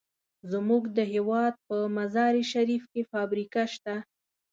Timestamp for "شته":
3.73-3.95